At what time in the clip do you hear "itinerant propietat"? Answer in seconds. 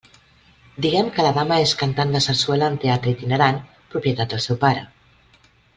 3.17-4.33